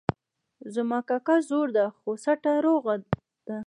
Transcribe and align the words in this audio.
زما 0.75 0.99
کاکا 1.09 1.35
زوړ 1.49 1.67
ده 1.77 1.85
خو 1.97 2.09
سټه 2.23 2.53
روغ 2.65 2.83
ده 3.47 3.57